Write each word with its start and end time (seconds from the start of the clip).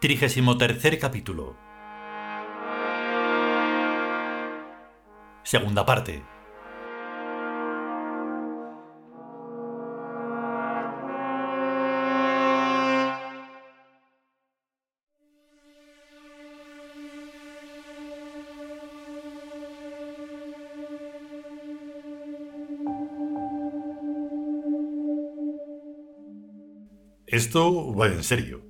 Trigésimo 0.00 0.58
tercer 0.58 0.98
capítulo. 0.98 1.54
Segunda 5.44 5.86
parte. 5.86 6.31
Esto 27.32 27.94
va 27.94 28.08
en 28.08 28.22
serio. 28.22 28.60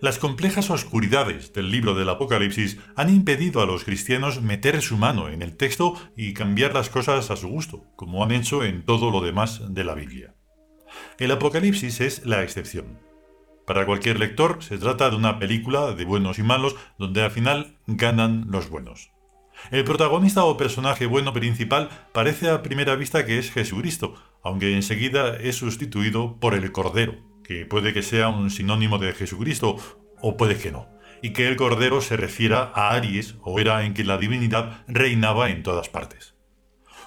Las 0.00 0.18
complejas 0.18 0.70
oscuridades 0.70 1.52
del 1.52 1.70
libro 1.70 1.94
del 1.94 2.08
Apocalipsis 2.08 2.78
han 2.96 3.14
impedido 3.14 3.62
a 3.62 3.66
los 3.66 3.84
cristianos 3.84 4.42
meter 4.42 4.82
su 4.82 4.96
mano 4.96 5.28
en 5.28 5.40
el 5.40 5.56
texto 5.56 5.94
y 6.16 6.34
cambiar 6.34 6.74
las 6.74 6.90
cosas 6.90 7.30
a 7.30 7.36
su 7.36 7.46
gusto, 7.46 7.84
como 7.94 8.24
han 8.24 8.32
hecho 8.32 8.64
en 8.64 8.84
todo 8.84 9.12
lo 9.12 9.20
demás 9.20 9.72
de 9.72 9.84
la 9.84 9.94
Biblia. 9.94 10.34
El 11.20 11.30
Apocalipsis 11.30 12.00
es 12.00 12.26
la 12.26 12.42
excepción. 12.42 12.98
Para 13.68 13.86
cualquier 13.86 14.18
lector 14.18 14.64
se 14.64 14.78
trata 14.78 15.08
de 15.08 15.14
una 15.14 15.38
película 15.38 15.92
de 15.92 16.04
buenos 16.04 16.40
y 16.40 16.42
malos 16.42 16.74
donde 16.98 17.22
al 17.22 17.30
final 17.30 17.78
ganan 17.86 18.46
los 18.48 18.68
buenos. 18.68 19.12
El 19.70 19.84
protagonista 19.84 20.42
o 20.42 20.56
personaje 20.56 21.06
bueno 21.06 21.32
principal 21.32 21.88
parece 22.12 22.50
a 22.50 22.62
primera 22.62 22.96
vista 22.96 23.24
que 23.24 23.38
es 23.38 23.52
Jesucristo, 23.52 24.16
aunque 24.42 24.74
enseguida 24.74 25.36
es 25.36 25.54
sustituido 25.54 26.40
por 26.40 26.54
el 26.54 26.72
Cordero, 26.72 27.30
que 27.52 27.66
puede 27.66 27.92
que 27.92 28.02
sea 28.02 28.28
un 28.28 28.50
sinónimo 28.50 28.98
de 28.98 29.12
Jesucristo 29.12 29.76
o 30.20 30.36
puede 30.36 30.56
que 30.56 30.72
no, 30.72 30.88
y 31.20 31.32
que 31.32 31.48
el 31.48 31.56
Cordero 31.56 32.00
se 32.00 32.16
refiera 32.16 32.72
a 32.74 32.90
Aries 32.90 33.36
o 33.42 33.58
era 33.60 33.84
en 33.84 33.94
que 33.94 34.04
la 34.04 34.18
divinidad 34.18 34.84
reinaba 34.88 35.50
en 35.50 35.62
todas 35.62 35.88
partes. 35.88 36.34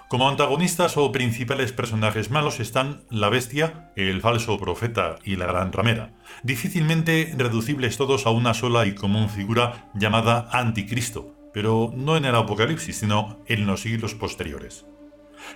Como 0.07 0.29
antagonistas 0.29 0.97
o 0.97 1.11
principales 1.11 1.71
personajes 1.71 2.29
malos 2.29 2.59
están 2.59 3.05
la 3.09 3.29
bestia, 3.29 3.91
el 3.95 4.21
falso 4.21 4.59
profeta 4.59 5.17
y 5.23 5.35
la 5.35 5.47
gran 5.47 5.71
ramera, 5.71 6.13
difícilmente 6.43 7.33
reducibles 7.35 7.97
todos 7.97 8.27
a 8.27 8.29
una 8.29 8.53
sola 8.53 8.85
y 8.85 8.93
común 8.93 9.29
figura 9.29 9.89
llamada 9.95 10.47
Anticristo, 10.51 11.33
pero 11.53 11.91
no 11.95 12.17
en 12.17 12.25
el 12.25 12.35
Apocalipsis, 12.35 12.97
sino 12.97 13.39
en 13.47 13.65
los 13.65 13.81
siglos 13.81 14.13
posteriores. 14.13 14.85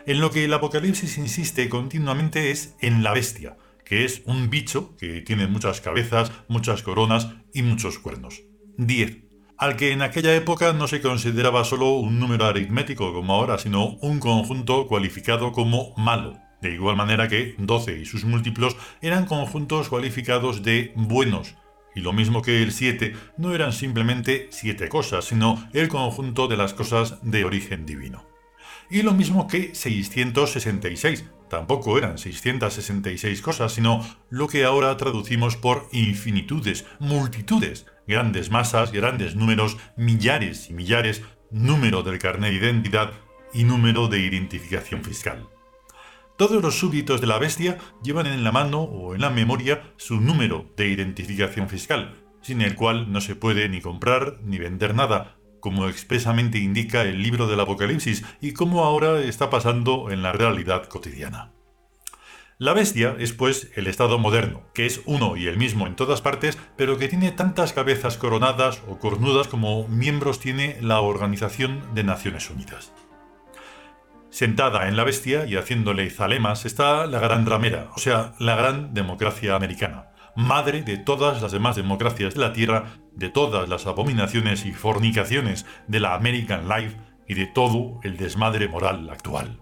En 0.07 0.19
lo 0.19 0.31
que 0.31 0.45
el 0.45 0.53
Apocalipsis 0.53 1.17
insiste 1.19 1.69
continuamente 1.69 2.49
es 2.49 2.75
en 2.81 3.03
la 3.03 3.13
bestia, 3.13 3.55
que 3.89 4.05
es 4.05 4.21
un 4.25 4.51
bicho 4.51 4.95
que 4.97 5.21
tiene 5.21 5.47
muchas 5.47 5.81
cabezas, 5.81 6.31
muchas 6.47 6.83
coronas 6.83 7.29
y 7.55 7.63
muchos 7.63 7.97
cuernos. 7.97 8.43
10. 8.77 9.23
Al 9.57 9.75
que 9.75 9.91
en 9.91 10.03
aquella 10.03 10.35
época 10.35 10.73
no 10.73 10.87
se 10.87 11.01
consideraba 11.01 11.65
solo 11.65 11.93
un 11.93 12.19
número 12.19 12.45
aritmético 12.45 13.11
como 13.11 13.33
ahora, 13.33 13.57
sino 13.57 13.97
un 14.01 14.19
conjunto 14.19 14.87
cualificado 14.87 15.51
como 15.51 15.95
malo. 15.97 16.37
De 16.61 16.71
igual 16.71 16.97
manera 16.97 17.27
que 17.27 17.55
12 17.57 17.99
y 17.99 18.05
sus 18.05 18.25
múltiplos 18.25 18.77
eran 19.01 19.25
conjuntos 19.25 19.89
cualificados 19.89 20.61
de 20.61 20.93
buenos, 20.95 21.55
y 21.95 22.01
lo 22.01 22.13
mismo 22.13 22.43
que 22.43 22.61
el 22.61 22.71
7 22.71 23.13
no 23.37 23.55
eran 23.55 23.73
simplemente 23.73 24.49
siete 24.51 24.87
cosas, 24.87 25.25
sino 25.25 25.67
el 25.73 25.87
conjunto 25.87 26.47
de 26.47 26.57
las 26.57 26.75
cosas 26.75 27.17
de 27.23 27.43
origen 27.43 27.87
divino. 27.87 28.23
Y 28.91 29.01
lo 29.01 29.13
mismo 29.13 29.47
que 29.47 29.73
666, 29.73 31.25
Tampoco 31.49 31.97
eran 31.97 32.17
666 32.17 33.41
cosas, 33.41 33.73
sino 33.73 34.05
lo 34.29 34.47
que 34.47 34.65
ahora 34.65 34.95
traducimos 34.97 35.55
por 35.55 35.87
infinitudes, 35.91 36.85
multitudes, 36.99 37.87
grandes 38.07 38.51
masas, 38.51 38.91
grandes 38.91 39.35
números, 39.35 39.77
millares 39.97 40.69
y 40.69 40.73
millares, 40.73 41.23
número 41.51 42.03
del 42.03 42.19
carnet 42.19 42.51
de 42.51 42.57
identidad 42.57 43.11
y 43.53 43.63
número 43.63 44.07
de 44.07 44.19
identificación 44.19 45.03
fiscal. 45.03 45.49
Todos 46.37 46.61
los 46.61 46.77
súbditos 46.77 47.19
de 47.19 47.27
la 47.27 47.39
bestia 47.39 47.79
llevan 48.03 48.27
en 48.27 48.43
la 48.43 48.51
mano 48.51 48.81
o 48.81 49.15
en 49.15 49.21
la 49.21 49.29
memoria 49.29 49.91
su 49.97 50.21
número 50.21 50.71
de 50.77 50.87
identificación 50.87 51.67
fiscal, 51.67 52.15
sin 52.41 52.61
el 52.61 52.75
cual 52.75 53.11
no 53.11 53.21
se 53.21 53.35
puede 53.35 53.67
ni 53.67 53.81
comprar 53.81 54.37
ni 54.43 54.57
vender 54.57 54.95
nada, 54.95 55.38
como 55.59 55.87
expresamente 55.87 56.57
indica 56.57 57.01
el 57.01 57.21
libro 57.21 57.47
del 57.47 57.59
Apocalipsis 57.59 58.23
y 58.41 58.53
como 58.53 58.83
ahora 58.83 59.19
está 59.21 59.49
pasando 59.49 60.11
en 60.11 60.21
la 60.21 60.31
realidad 60.31 60.85
cotidiana. 60.85 61.51
La 62.61 62.73
bestia 62.73 63.15
es 63.17 63.31
pues 63.31 63.71
el 63.75 63.87
Estado 63.87 64.19
moderno, 64.19 64.63
que 64.73 64.85
es 64.85 65.01
uno 65.05 65.37
y 65.37 65.47
el 65.47 65.55
mismo 65.55 65.87
en 65.87 65.95
todas 65.95 66.21
partes, 66.21 66.57
pero 66.75 66.97
que 66.97 67.07
tiene 67.07 67.31
tantas 67.31 67.71
cabezas 67.71 68.17
coronadas 68.17 68.81
o 68.89 68.99
cornudas 68.99 69.47
como 69.47 69.87
miembros 69.87 70.41
tiene 70.41 70.77
la 70.81 70.99
Organización 70.99 71.81
de 71.95 72.03
Naciones 72.03 72.49
Unidas. 72.49 72.91
Sentada 74.29 74.89
en 74.89 74.97
la 74.97 75.05
bestia 75.05 75.45
y 75.45 75.55
haciéndole 75.55 76.09
zalemas 76.09 76.65
está 76.65 77.07
la 77.07 77.19
gran 77.19 77.45
ramera, 77.45 77.91
o 77.95 77.99
sea, 77.99 78.33
la 78.39 78.57
gran 78.57 78.93
democracia 78.93 79.55
americana, 79.55 80.08
madre 80.39 80.81
de 80.81 80.97
todas 80.97 81.41
las 81.41 81.51
demás 81.51 81.75
democracias 81.75 82.33
de 82.33 82.39
la 82.39 82.53
Tierra, 82.53 82.99
de 83.13 83.29
todas 83.29 83.67
las 83.69 83.85
abominaciones 83.85 84.65
y 84.65 84.71
fornicaciones 84.71 85.65
de 85.87 85.99
la 85.99 86.15
American 86.15 86.67
Life 86.67 86.97
y 87.27 87.35
de 87.35 87.45
todo 87.45 87.99
el 88.03 88.17
desmadre 88.17 88.67
moral 88.67 89.09
actual. 89.09 89.59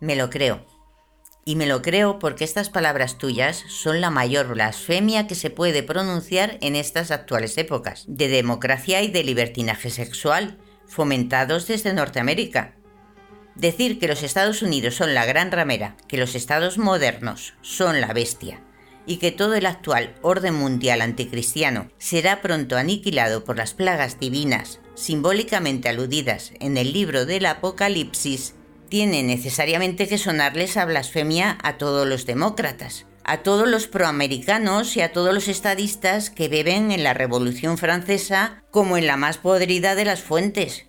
Me 0.00 0.16
lo 0.16 0.30
creo. 0.30 0.66
Y 1.44 1.54
me 1.54 1.66
lo 1.66 1.80
creo 1.80 2.18
porque 2.18 2.42
estas 2.42 2.70
palabras 2.70 3.18
tuyas 3.18 3.64
son 3.68 4.00
la 4.00 4.10
mayor 4.10 4.48
blasfemia 4.48 5.28
que 5.28 5.36
se 5.36 5.48
puede 5.50 5.84
pronunciar 5.84 6.58
en 6.60 6.74
estas 6.74 7.12
actuales 7.12 7.56
épocas, 7.56 8.04
de 8.08 8.28
democracia 8.28 9.02
y 9.02 9.08
de 9.12 9.22
libertinaje 9.22 9.90
sexual, 9.90 10.58
fomentados 10.88 11.68
desde 11.68 11.92
Norteamérica. 11.92 12.74
Decir 13.56 13.98
que 13.98 14.08
los 14.08 14.22
Estados 14.22 14.62
Unidos 14.62 14.94
son 14.94 15.14
la 15.14 15.24
gran 15.24 15.50
ramera, 15.50 15.96
que 16.08 16.18
los 16.18 16.34
estados 16.34 16.78
modernos 16.78 17.54
son 17.62 18.00
la 18.00 18.12
bestia, 18.12 18.60
y 19.06 19.16
que 19.16 19.32
todo 19.32 19.54
el 19.54 19.66
actual 19.66 20.14
orden 20.22 20.54
mundial 20.54 21.00
anticristiano 21.00 21.90
será 21.98 22.42
pronto 22.42 22.76
aniquilado 22.76 23.44
por 23.44 23.56
las 23.56 23.72
plagas 23.72 24.20
divinas 24.20 24.80
simbólicamente 24.96 25.88
aludidas 25.88 26.52
en 26.58 26.76
el 26.76 26.92
libro 26.92 27.26
del 27.26 27.46
Apocalipsis, 27.46 28.54
tiene 28.88 29.22
necesariamente 29.22 30.08
que 30.08 30.18
sonarles 30.18 30.76
a 30.76 30.84
blasfemia 30.84 31.58
a 31.62 31.76
todos 31.76 32.06
los 32.06 32.24
demócratas, 32.26 33.06
a 33.24 33.38
todos 33.38 33.68
los 33.68 33.86
proamericanos 33.86 34.96
y 34.96 35.00
a 35.00 35.12
todos 35.12 35.34
los 35.34 35.48
estadistas 35.48 36.30
que 36.30 36.48
beben 36.48 36.92
en 36.92 37.04
la 37.04 37.14
Revolución 37.14 37.78
Francesa 37.78 38.62
como 38.70 38.96
en 38.96 39.06
la 39.06 39.16
más 39.16 39.38
podrida 39.38 39.94
de 39.94 40.04
las 40.04 40.22
fuentes, 40.22 40.86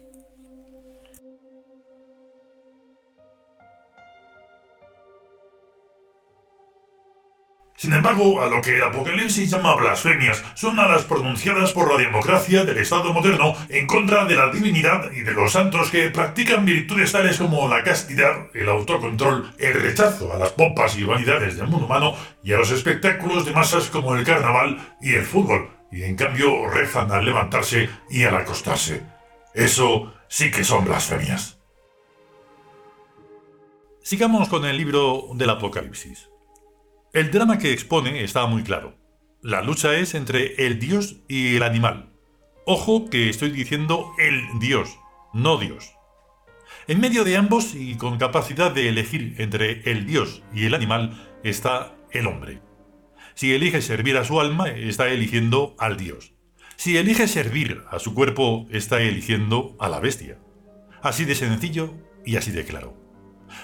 Sin 7.77 7.93
embargo, 7.93 8.41
a 8.41 8.47
lo 8.47 8.59
que 8.59 8.75
el 8.75 8.83
Apocalipsis 8.83 9.51
llama 9.51 9.75
blasfemias 9.75 10.43
son 10.55 10.79
a 10.79 10.87
las 10.87 11.03
pronunciadas 11.03 11.73
por 11.73 11.91
la 11.91 11.99
democracia 11.99 12.65
del 12.65 12.79
Estado 12.79 13.13
moderno 13.13 13.53
en 13.69 13.85
contra 13.85 14.25
de 14.25 14.33
la 14.33 14.49
divinidad 14.49 15.11
y 15.11 15.21
de 15.21 15.33
los 15.33 15.51
santos 15.51 15.91
que 15.91 16.09
practican 16.09 16.65
virtudes 16.65 17.11
tales 17.11 17.37
como 17.37 17.69
la 17.69 17.83
castidad, 17.83 18.47
el 18.55 18.67
autocontrol, 18.67 19.53
el 19.59 19.75
rechazo 19.75 20.33
a 20.33 20.39
las 20.39 20.53
pompas 20.53 20.97
y 20.97 21.03
vanidades 21.03 21.55
del 21.55 21.67
mundo 21.67 21.85
humano 21.85 22.15
y 22.43 22.51
a 22.51 22.57
los 22.57 22.71
espectáculos 22.71 23.45
de 23.45 23.51
masas 23.51 23.91
como 23.91 24.15
el 24.15 24.25
carnaval 24.25 24.95
y 24.99 25.13
el 25.13 25.23
fútbol, 25.23 25.69
y 25.91 26.01
en 26.01 26.15
cambio 26.15 26.67
rezan 26.71 27.11
al 27.11 27.25
levantarse 27.25 27.91
y 28.09 28.23
al 28.23 28.37
acostarse. 28.37 29.03
Eso 29.53 30.15
sí 30.27 30.49
que 30.49 30.63
son 30.63 30.83
blasfemias. 30.83 31.59
Sigamos 34.01 34.49
con 34.49 34.65
el 34.65 34.77
libro 34.77 35.27
del 35.35 35.51
Apocalipsis. 35.51 36.27
El 37.13 37.31
drama 37.31 37.57
que 37.57 37.71
expone 37.71 38.23
está 38.23 38.45
muy 38.47 38.63
claro. 38.63 38.97
La 39.41 39.61
lucha 39.61 39.95
es 39.95 40.13
entre 40.13 40.65
el 40.65 40.77
dios 40.77 41.17
y 41.29 41.55
el 41.55 41.63
animal. 41.63 42.09
Ojo 42.65 43.09
que 43.09 43.29
estoy 43.29 43.51
diciendo 43.51 44.11
el 44.19 44.43
dios, 44.59 44.99
no 45.33 45.57
Dios. 45.57 45.93
En 46.87 46.99
medio 46.99 47.23
de 47.23 47.37
ambos 47.37 47.75
y 47.75 47.95
con 47.95 48.17
capacidad 48.17 48.71
de 48.71 48.89
elegir 48.89 49.35
entre 49.37 49.89
el 49.89 50.05
dios 50.05 50.43
y 50.53 50.65
el 50.65 50.73
animal 50.73 51.29
está 51.43 51.95
el 52.11 52.27
hombre. 52.27 52.61
Si 53.35 53.53
elige 53.53 53.81
servir 53.81 54.17
a 54.17 54.25
su 54.25 54.41
alma, 54.41 54.67
está 54.67 55.07
eligiendo 55.07 55.75
al 55.79 55.95
dios. 55.95 56.33
Si 56.75 56.97
elige 56.97 57.27
servir 57.27 57.83
a 57.89 57.99
su 57.99 58.13
cuerpo, 58.13 58.67
está 58.69 59.01
eligiendo 59.01 59.77
a 59.79 59.87
la 59.87 60.01
bestia. 60.01 60.39
Así 61.01 61.23
de 61.23 61.35
sencillo 61.35 61.93
y 62.25 62.35
así 62.35 62.51
de 62.51 62.65
claro. 62.65 63.06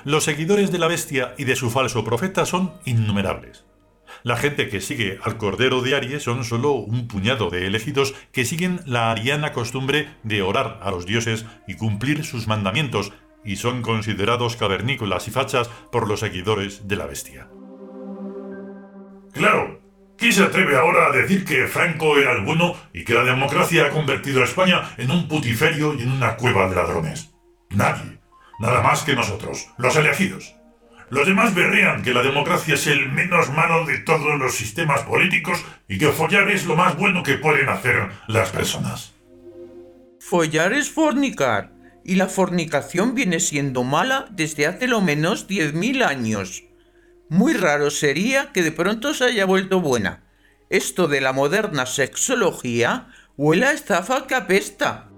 Los 0.03 0.23
seguidores 0.23 0.71
de 0.71 0.79
la 0.79 0.87
bestia 0.87 1.33
y 1.37 1.45
de 1.45 1.55
su 1.55 1.69
falso 1.69 2.03
profeta 2.03 2.45
son 2.45 2.73
innumerables. 2.85 3.65
La 4.23 4.37
gente 4.37 4.69
que 4.69 4.79
sigue 4.79 5.19
al 5.23 5.37
Cordero 5.37 5.81
de 5.81 5.95
Aries 5.95 6.23
son 6.23 6.43
solo 6.43 6.73
un 6.73 7.07
puñado 7.07 7.49
de 7.49 7.67
elegidos 7.67 8.13
que 8.31 8.45
siguen 8.45 8.81
la 8.85 9.11
ariana 9.11 9.51
costumbre 9.51 10.09
de 10.23 10.41
orar 10.41 10.79
a 10.81 10.91
los 10.91 11.05
dioses 11.05 11.45
y 11.67 11.75
cumplir 11.75 12.23
sus 12.23 12.47
mandamientos, 12.47 13.11
y 13.43 13.57
son 13.57 13.81
considerados 13.81 14.55
cavernícolas 14.55 15.27
y 15.27 15.31
fachas 15.31 15.69
por 15.91 16.07
los 16.07 16.21
seguidores 16.21 16.87
de 16.87 16.95
la 16.95 17.05
bestia. 17.05 17.49
Claro, 19.33 19.81
¿quién 20.17 20.31
se 20.31 20.43
atreve 20.43 20.77
ahora 20.77 21.07
a 21.07 21.11
decir 21.11 21.43
que 21.43 21.67
Franco 21.67 22.17
era 22.17 22.31
el 22.31 22.45
bueno 22.45 22.75
y 22.93 23.03
que 23.03 23.13
la 23.13 23.23
democracia 23.23 23.87
ha 23.87 23.89
convertido 23.89 24.41
a 24.41 24.45
España 24.45 24.93
en 24.97 25.11
un 25.11 25.27
putiferio 25.27 25.93
y 25.95 26.03
en 26.03 26.11
una 26.11 26.37
cueva 26.37 26.69
de 26.69 26.75
ladrones? 26.75 27.33
Nadie. 27.71 28.12
Nada 28.59 28.81
más 28.81 29.03
que 29.03 29.15
nosotros, 29.15 29.67
los 29.77 29.95
elegidos. 29.95 30.55
Los 31.09 31.27
demás 31.27 31.53
berrean 31.53 32.01
que 32.01 32.13
la 32.13 32.23
democracia 32.23 32.73
es 32.73 32.87
el 32.87 33.11
menos 33.11 33.49
malo 33.49 33.85
de 33.85 33.99
todos 33.99 34.39
los 34.39 34.55
sistemas 34.55 35.01
políticos 35.01 35.63
y 35.87 35.97
que 35.97 36.07
follar 36.07 36.49
es 36.49 36.65
lo 36.65 36.75
más 36.75 36.97
bueno 36.97 37.23
que 37.23 37.37
pueden 37.37 37.69
hacer 37.69 38.09
las 38.27 38.49
personas. 38.49 39.13
Follar 40.19 40.73
es 40.73 40.89
fornicar, 40.89 41.71
y 42.03 42.15
la 42.15 42.27
fornicación 42.27 43.15
viene 43.15 43.39
siendo 43.39 43.83
mala 43.83 44.27
desde 44.31 44.67
hace 44.67 44.87
lo 44.87 45.01
menos 45.01 45.47
10.000 45.47 46.03
años. 46.03 46.63
Muy 47.29 47.53
raro 47.53 47.89
sería 47.89 48.51
que 48.51 48.63
de 48.63 48.71
pronto 48.71 49.13
se 49.13 49.25
haya 49.25 49.45
vuelto 49.45 49.81
buena. 49.81 50.23
Esto 50.69 51.07
de 51.07 51.21
la 51.21 51.33
moderna 51.33 51.85
sexología 51.85 53.07
huele 53.37 53.65
a 53.67 53.71
estafa 53.71 54.27
que 54.27 54.35
apesta. 54.35 55.09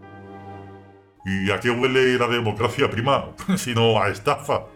¿Y 1.25 1.51
a 1.51 1.59
qué 1.59 1.71
huele 1.71 2.17
la 2.17 2.27
democracia, 2.27 2.89
prima? 2.89 3.31
Sino 3.57 4.01
a 4.01 4.09
estafa 4.09 4.67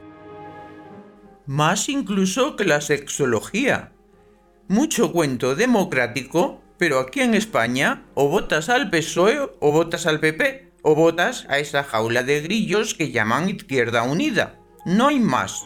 más 1.50 1.90
incluso 1.90 2.56
que 2.56 2.64
la 2.64 2.80
sexología. 2.80 3.92
Mucho 4.68 5.12
cuento 5.12 5.56
democrático, 5.56 6.62
pero 6.78 7.00
aquí 7.00 7.22
en 7.22 7.34
España 7.34 8.06
o 8.14 8.30
votas 8.30 8.70
al 8.70 8.92
PSOE 8.92 9.50
o 9.60 9.72
votas 9.72 10.06
al 10.06 10.20
PP, 10.20 10.74
o 10.84 10.94
votas 10.94 11.48
a 11.50 11.58
esa 11.58 11.84
jaula 11.84 12.22
de 12.22 12.42
grillos 12.42 12.94
que 12.94 13.10
llaman 13.10 13.50
Izquierda 13.50 14.04
Unida. 14.04 14.60
No 14.86 15.08
hay 15.08 15.20
más. 15.20 15.66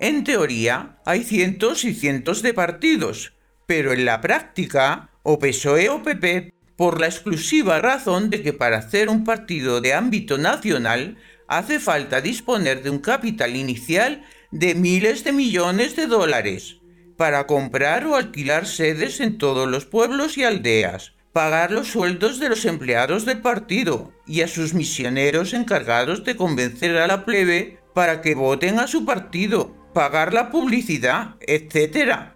En 0.00 0.24
teoría, 0.24 0.98
hay 1.06 1.22
cientos 1.22 1.84
y 1.84 1.94
cientos 1.94 2.42
de 2.42 2.52
partidos, 2.52 3.34
pero 3.66 3.92
en 3.92 4.04
la 4.04 4.20
práctica, 4.20 5.10
o 5.22 5.38
PSOE 5.38 5.90
o 5.90 6.02
PP, 6.02 6.55
por 6.76 7.00
la 7.00 7.06
exclusiva 7.06 7.80
razón 7.80 8.30
de 8.30 8.42
que 8.42 8.52
para 8.52 8.78
hacer 8.78 9.08
un 9.08 9.24
partido 9.24 9.80
de 9.80 9.94
ámbito 9.94 10.38
nacional 10.38 11.16
hace 11.48 11.80
falta 11.80 12.20
disponer 12.20 12.82
de 12.82 12.90
un 12.90 12.98
capital 12.98 13.56
inicial 13.56 14.24
de 14.50 14.74
miles 14.74 15.24
de 15.24 15.32
millones 15.32 15.96
de 15.96 16.06
dólares 16.06 16.76
para 17.16 17.46
comprar 17.46 18.06
o 18.06 18.14
alquilar 18.14 18.66
sedes 18.66 19.20
en 19.20 19.38
todos 19.38 19.68
los 19.68 19.86
pueblos 19.86 20.36
y 20.36 20.44
aldeas, 20.44 21.14
pagar 21.32 21.70
los 21.70 21.88
sueldos 21.88 22.38
de 22.38 22.48
los 22.48 22.64
empleados 22.64 23.24
del 23.24 23.40
partido 23.40 24.12
y 24.26 24.42
a 24.42 24.48
sus 24.48 24.74
misioneros 24.74 25.54
encargados 25.54 26.24
de 26.24 26.36
convencer 26.36 26.96
a 26.98 27.06
la 27.06 27.24
plebe 27.24 27.78
para 27.94 28.20
que 28.20 28.34
voten 28.34 28.78
a 28.78 28.86
su 28.86 29.06
partido, 29.06 29.74
pagar 29.94 30.34
la 30.34 30.50
publicidad, 30.50 31.36
etc. 31.40 32.35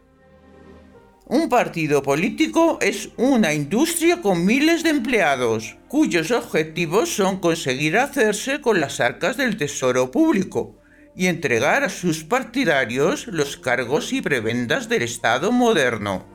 Un 1.32 1.48
partido 1.48 2.02
político 2.02 2.78
es 2.80 3.10
una 3.16 3.54
industria 3.54 4.20
con 4.20 4.44
miles 4.44 4.82
de 4.82 4.90
empleados, 4.90 5.76
cuyos 5.86 6.32
objetivos 6.32 7.14
son 7.14 7.38
conseguir 7.38 7.98
hacerse 7.98 8.60
con 8.60 8.80
las 8.80 8.98
arcas 8.98 9.36
del 9.36 9.56
tesoro 9.56 10.10
público, 10.10 10.74
y 11.14 11.28
entregar 11.28 11.84
a 11.84 11.88
sus 11.88 12.24
partidarios 12.24 13.28
los 13.28 13.56
cargos 13.56 14.12
y 14.12 14.22
prebendas 14.22 14.88
del 14.88 15.02
Estado 15.02 15.52
moderno. 15.52 16.26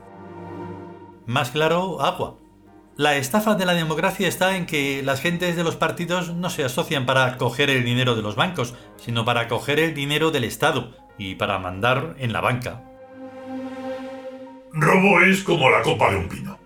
Más 1.26 1.50
claro, 1.50 2.00
agua. 2.00 2.38
La 2.96 3.18
estafa 3.18 3.54
de 3.54 3.66
la 3.66 3.74
democracia 3.74 4.26
está 4.26 4.56
en 4.56 4.64
que 4.64 5.02
las 5.02 5.20
gentes 5.20 5.56
de 5.56 5.64
los 5.64 5.76
partidos 5.76 6.32
no 6.34 6.48
se 6.48 6.64
asocian 6.64 7.04
para 7.04 7.36
coger 7.36 7.68
el 7.68 7.84
dinero 7.84 8.16
de 8.16 8.22
los 8.22 8.34
bancos, 8.34 8.72
sino 8.96 9.26
para 9.26 9.46
coger 9.46 9.78
el 9.78 9.92
dinero 9.92 10.30
del 10.30 10.44
Estado 10.44 10.96
y 11.18 11.34
para 11.34 11.58
mandar 11.58 12.16
en 12.18 12.32
la 12.32 12.40
banca. 12.40 12.95
Robo 14.78 15.22
es 15.22 15.42
como 15.42 15.70
la 15.70 15.80
copa 15.80 16.10
de 16.10 16.16
un 16.16 16.28
pino. 16.28 16.58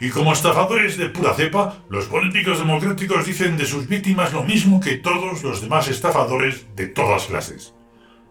Y 0.00 0.08
como 0.08 0.32
estafadores 0.32 0.96
de 0.96 1.10
pura 1.10 1.34
cepa, 1.34 1.82
los 1.90 2.06
políticos 2.06 2.58
democráticos 2.58 3.26
dicen 3.26 3.58
de 3.58 3.66
sus 3.66 3.86
víctimas 3.86 4.32
lo 4.32 4.42
mismo 4.42 4.80
que 4.80 4.96
todos 4.96 5.42
los 5.42 5.60
demás 5.60 5.86
estafadores 5.88 6.74
de 6.76 6.86
todas 6.86 7.26
clases. 7.26 7.74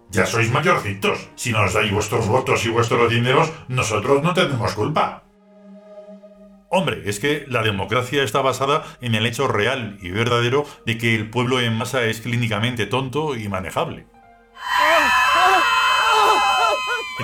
Ya 0.10 0.26
sois 0.26 0.52
mayorcitos. 0.52 1.30
Si 1.36 1.52
nos 1.52 1.74
dais 1.74 1.92
vuestros 1.92 2.28
votos 2.28 2.66
y 2.66 2.70
vuestros 2.70 3.12
dineros, 3.12 3.52
nosotros 3.68 4.24
no 4.24 4.34
tenemos 4.34 4.74
culpa. 4.74 5.24
Hombre, 6.70 7.04
es 7.06 7.20
que 7.20 7.46
la 7.48 7.62
democracia 7.62 8.24
está 8.24 8.42
basada 8.42 8.84
en 9.02 9.14
el 9.14 9.28
hecho 9.28 9.48
real 9.48 10.00
y 10.02 10.10
verdadero 10.10 10.66
de 10.88 10.98
que 10.98 11.14
el 11.14 11.30
pueblo 11.30 11.60
en 11.62 11.78
masa 11.78 12.04
es 12.06 12.22
clínicamente 12.22 12.88
tonto 12.88 13.36
y 13.36 13.48
manejable. 13.50 14.08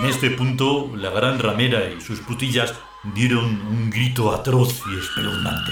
En 0.04 0.10
este 0.10 0.32
punto, 0.32 0.92
la 0.98 1.12
gran 1.12 1.40
ramera 1.40 1.90
y 1.90 2.02
sus 2.02 2.20
putillas 2.20 2.78
dieron 3.16 3.46
un 3.46 3.90
grito 3.90 4.34
atroz 4.34 4.82
y 4.92 5.00
espeluznante. 5.00 5.72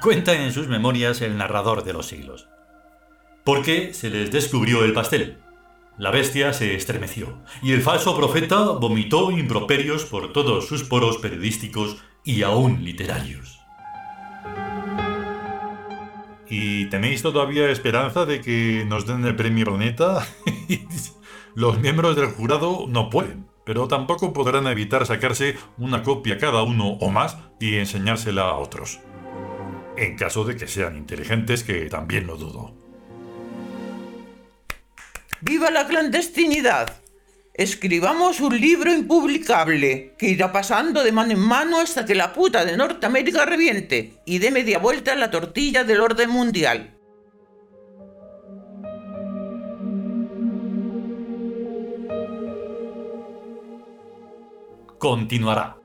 Cuenta 0.00 0.34
en 0.34 0.52
sus 0.52 0.68
memorias 0.68 1.22
el 1.22 1.36
narrador 1.36 1.82
de 1.82 1.92
los 1.92 2.06
siglos. 2.06 2.46
Porque 3.42 3.92
se 3.92 4.10
les 4.10 4.30
descubrió 4.30 4.84
el 4.84 4.92
pastel. 4.92 5.38
La 5.98 6.12
bestia 6.12 6.52
se 6.52 6.76
estremeció, 6.76 7.42
y 7.64 7.72
el 7.72 7.82
falso 7.82 8.16
profeta 8.16 8.60
vomitó 8.66 9.32
improperios 9.32 10.04
por 10.04 10.32
todos 10.32 10.68
sus 10.68 10.84
poros 10.84 11.18
periodísticos 11.18 11.96
y 12.22 12.44
aún 12.44 12.84
literarios. 12.84 13.53
¿Y 16.56 16.86
tenéis 16.86 17.20
todavía 17.20 17.68
esperanza 17.68 18.26
de 18.26 18.40
que 18.40 18.84
nos 18.86 19.08
den 19.08 19.24
el 19.24 19.34
premio 19.34 19.64
Planeta? 19.64 20.24
Los 21.56 21.80
miembros 21.80 22.14
del 22.14 22.26
jurado 22.26 22.86
no 22.88 23.10
pueden, 23.10 23.48
pero 23.66 23.88
tampoco 23.88 24.32
podrán 24.32 24.68
evitar 24.68 25.04
sacarse 25.04 25.56
una 25.78 26.04
copia 26.04 26.38
cada 26.38 26.62
uno 26.62 26.90
o 27.00 27.10
más 27.10 27.38
y 27.58 27.74
enseñársela 27.74 28.42
a 28.42 28.54
otros. 28.54 29.00
En 29.96 30.16
caso 30.16 30.44
de 30.44 30.54
que 30.54 30.68
sean 30.68 30.96
inteligentes, 30.96 31.64
que 31.64 31.86
también 31.90 32.28
lo 32.28 32.36
dudo. 32.36 32.72
¡Viva 35.40 35.72
la 35.72 35.88
clandestinidad! 35.88 37.03
Escribamos 37.56 38.40
un 38.40 38.60
libro 38.60 38.92
impublicable 38.92 40.16
que 40.18 40.28
irá 40.28 40.50
pasando 40.50 41.04
de 41.04 41.12
mano 41.12 41.30
en 41.30 41.38
mano 41.38 41.78
hasta 41.78 42.04
que 42.04 42.16
la 42.16 42.32
puta 42.32 42.64
de 42.64 42.76
Norteamérica 42.76 43.44
reviente 43.44 44.20
y 44.24 44.40
dé 44.40 44.50
media 44.50 44.80
vuelta 44.80 45.12
a 45.12 45.14
la 45.14 45.30
tortilla 45.30 45.84
del 45.84 46.00
orden 46.00 46.30
mundial. 46.30 46.98
Continuará. 54.98 55.83